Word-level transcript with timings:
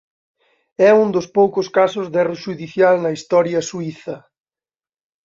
É 0.87 0.89
un 1.03 1.07
dos 1.15 1.27
poucos 1.37 1.67
casos 1.77 2.07
de 2.13 2.17
erro 2.23 2.37
xudicial 2.43 2.95
na 2.99 3.11
historia 3.17 3.65
suíza. 3.69 4.15